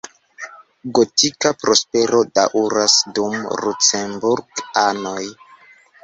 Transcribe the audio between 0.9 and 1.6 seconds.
Gotika